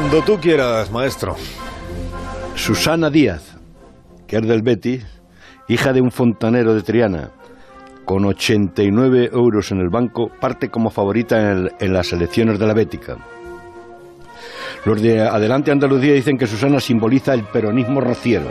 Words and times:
Cuando 0.00 0.22
tú 0.22 0.40
quieras, 0.40 0.90
maestro. 0.90 1.36
Susana 2.54 3.10
Díaz, 3.10 3.58
que 4.26 4.38
es 4.38 4.48
del 4.48 4.62
Betis, 4.62 5.04
hija 5.68 5.92
de 5.92 6.00
un 6.00 6.10
fontanero 6.10 6.74
de 6.74 6.80
Triana, 6.80 7.32
con 8.06 8.24
89 8.24 9.28
euros 9.30 9.70
en 9.72 9.78
el 9.80 9.90
banco, 9.90 10.30
parte 10.40 10.70
como 10.70 10.88
favorita 10.88 11.52
en, 11.78 11.92
las 11.92 12.14
elecciones 12.14 12.58
de 12.58 12.66
la 12.66 12.72
Bética. 12.72 13.18
Los 14.86 15.02
de 15.02 15.20
Adelante 15.20 15.70
Andalucía 15.70 16.14
dicen 16.14 16.38
que 16.38 16.46
Susana 16.46 16.80
simboliza 16.80 17.34
el 17.34 17.44
peronismo 17.44 18.00
rociero. 18.00 18.50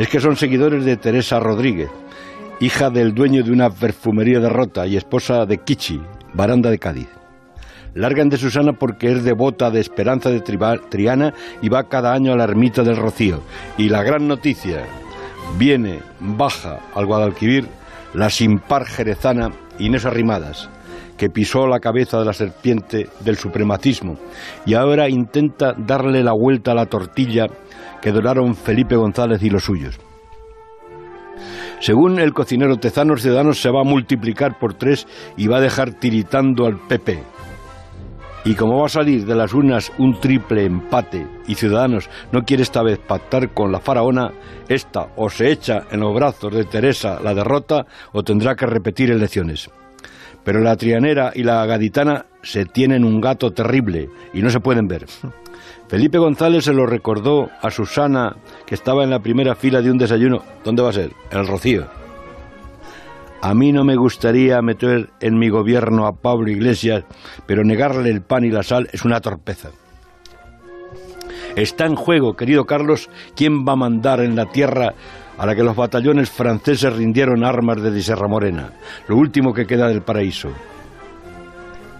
Es 0.00 0.08
que 0.08 0.18
son 0.18 0.34
seguidores 0.34 0.84
de 0.84 0.96
Teresa 0.96 1.38
Rodríguez, 1.38 1.90
hija 2.58 2.90
del 2.90 3.14
dueño 3.14 3.44
de 3.44 3.52
una 3.52 3.70
perfumería 3.70 4.40
de 4.40 4.48
Rota 4.48 4.84
y 4.84 4.96
esposa 4.96 5.46
de 5.46 5.58
Kichi, 5.58 6.02
baranda 6.34 6.70
de 6.70 6.78
Cádiz. 6.80 7.19
Largan 7.94 8.28
de 8.28 8.36
Susana 8.36 8.72
porque 8.72 9.10
es 9.12 9.24
devota 9.24 9.70
de 9.70 9.80
Esperanza 9.80 10.30
de 10.30 10.40
Triana 10.40 11.34
y 11.60 11.68
va 11.68 11.88
cada 11.88 12.12
año 12.12 12.32
a 12.32 12.36
la 12.36 12.44
ermita 12.44 12.82
del 12.82 12.96
Rocío. 12.96 13.40
Y 13.76 13.88
la 13.88 14.02
gran 14.02 14.28
noticia, 14.28 14.84
viene, 15.58 16.00
baja 16.20 16.78
al 16.94 17.06
Guadalquivir 17.06 17.66
la 18.14 18.30
sin 18.30 18.58
par 18.58 18.86
jerezana 18.86 19.50
Inés 19.78 20.04
Arrimadas, 20.04 20.68
que 21.16 21.30
pisó 21.30 21.66
la 21.66 21.80
cabeza 21.80 22.18
de 22.18 22.24
la 22.24 22.32
serpiente 22.32 23.08
del 23.20 23.36
supremacismo 23.36 24.16
y 24.66 24.74
ahora 24.74 25.08
intenta 25.08 25.74
darle 25.76 26.22
la 26.24 26.32
vuelta 26.32 26.72
a 26.72 26.74
la 26.74 26.86
tortilla 26.86 27.46
que 28.00 28.12
doraron 28.12 28.54
Felipe 28.54 28.96
González 28.96 29.42
y 29.42 29.50
los 29.50 29.64
suyos. 29.64 29.98
Según 31.80 32.20
el 32.20 32.34
cocinero 32.34 32.76
Tezanos, 32.76 33.22
Ciudadanos 33.22 33.60
se 33.60 33.70
va 33.70 33.80
a 33.80 33.84
multiplicar 33.84 34.58
por 34.58 34.74
tres 34.74 35.06
y 35.36 35.46
va 35.46 35.58
a 35.58 35.62
dejar 35.62 35.92
tiritando 35.94 36.66
al 36.66 36.76
PP. 36.76 37.22
Y 38.44 38.54
como 38.54 38.78
va 38.78 38.86
a 38.86 38.88
salir 38.88 39.26
de 39.26 39.34
las 39.34 39.52
urnas 39.52 39.92
un 39.98 40.18
triple 40.18 40.64
empate 40.64 41.26
y 41.46 41.54
Ciudadanos 41.54 42.08
no 42.32 42.42
quiere 42.42 42.62
esta 42.62 42.82
vez 42.82 42.98
pactar 42.98 43.52
con 43.52 43.70
la 43.70 43.80
faraona, 43.80 44.32
esta 44.66 45.08
o 45.16 45.28
se 45.28 45.50
echa 45.50 45.82
en 45.90 46.00
los 46.00 46.14
brazos 46.14 46.54
de 46.54 46.64
Teresa 46.64 47.20
la 47.22 47.34
derrota 47.34 47.84
o 48.12 48.22
tendrá 48.22 48.54
que 48.54 48.64
repetir 48.64 49.10
elecciones. 49.10 49.68
Pero 50.42 50.60
la 50.60 50.76
trianera 50.76 51.32
y 51.34 51.42
la 51.42 51.66
gaditana 51.66 52.26
se 52.42 52.64
tienen 52.64 53.04
un 53.04 53.20
gato 53.20 53.50
terrible 53.50 54.08
y 54.32 54.40
no 54.40 54.48
se 54.48 54.60
pueden 54.60 54.88
ver. 54.88 55.04
Felipe 55.88 56.16
González 56.16 56.64
se 56.64 56.72
lo 56.72 56.86
recordó 56.86 57.50
a 57.60 57.70
Susana, 57.70 58.36
que 58.64 58.74
estaba 58.74 59.04
en 59.04 59.10
la 59.10 59.20
primera 59.20 59.54
fila 59.54 59.82
de 59.82 59.90
un 59.90 59.98
desayuno. 59.98 60.42
¿Dónde 60.64 60.82
va 60.82 60.90
a 60.90 60.94
ser? 60.94 61.10
En 61.30 61.40
el 61.40 61.46
Rocío. 61.46 61.99
A 63.42 63.54
mí 63.54 63.72
no 63.72 63.84
me 63.84 63.96
gustaría 63.96 64.60
meter 64.60 65.10
en 65.20 65.38
mi 65.38 65.48
gobierno 65.48 66.06
a 66.06 66.12
Pablo 66.12 66.50
Iglesias, 66.50 67.04
pero 67.46 67.64
negarle 67.64 68.10
el 68.10 68.20
pan 68.20 68.44
y 68.44 68.50
la 68.50 68.62
sal 68.62 68.88
es 68.92 69.04
una 69.04 69.20
torpeza. 69.20 69.70
Está 71.56 71.86
en 71.86 71.96
juego, 71.96 72.34
querido 72.34 72.64
Carlos, 72.64 73.08
quién 73.34 73.64
va 73.66 73.72
a 73.72 73.76
mandar 73.76 74.20
en 74.20 74.36
la 74.36 74.46
tierra 74.46 74.94
a 75.38 75.46
la 75.46 75.54
que 75.54 75.62
los 75.62 75.74
batallones 75.74 76.30
franceses 76.30 76.94
rindieron 76.94 77.42
armas 77.44 77.82
de 77.82 78.02
Serra 78.02 78.28
Morena, 78.28 78.74
lo 79.08 79.16
último 79.16 79.54
que 79.54 79.66
queda 79.66 79.88
del 79.88 80.02
paraíso. 80.02 80.50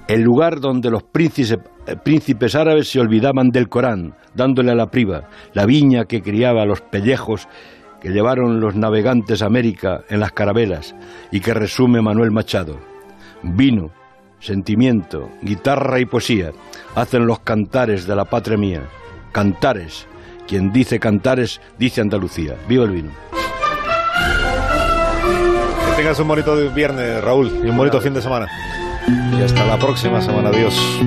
El 0.07 0.21
lugar 0.21 0.61
donde 0.61 0.91
los 0.91 1.05
príncipes, 1.05 1.59
eh, 1.87 1.97
príncipes 2.05 2.55
árabes 2.55 2.89
se 2.89 3.01
olvidaban 3.01 3.49
del 3.49 3.69
Corán, 3.69 4.15
dándole 4.35 4.73
a 4.73 4.75
la 4.75 4.89
priva, 4.89 5.29
la 5.55 5.65
viña 5.65 6.05
que 6.05 6.21
criaba 6.21 6.67
los 6.67 6.83
pellejos 6.83 7.49
que 8.01 8.11
llevaron 8.11 8.61
los 8.61 8.75
navegantes 8.75 9.43
a 9.43 9.47
América 9.47 10.03
en 10.09 10.21
las 10.21 10.33
carabelas 10.33 10.95
y 11.31 11.41
que 11.41 11.55
resume 11.55 12.01
Manuel 12.01 12.31
Machado. 12.31 12.79
Vino, 13.43 13.91
sentimiento, 14.39 15.31
guitarra 15.43 16.01
y 16.01 16.07
poesía 16.07 16.53
hacen 16.95 17.27
los 17.27 17.41
cantares 17.41 18.07
de 18.07 18.17
la 18.17 18.25
patria 18.25 18.57
mía. 18.57 18.83
Cantares. 19.33 20.07
Quien 20.49 20.73
dice 20.73 20.99
cantares, 20.99 21.61
dice 21.79 22.01
Andalucía. 22.01 22.57
Viva 22.69 22.85
el 22.85 22.91
vino. 22.91 23.11
Que 25.87 25.97
tengas 25.97 26.19
un 26.19 26.29
bonito 26.29 26.57
viernes, 26.75 27.23
Raúl, 27.23 27.61
y 27.65 27.69
un 27.69 27.77
bonito 27.77 28.01
fin 28.01 28.15
de 28.15 28.23
semana. 28.23 28.49
Y 29.39 29.43
hasta 29.43 29.65
la 29.65 29.79
próxima 29.79 30.21
semana. 30.21 30.49
Adiós. 30.49 31.01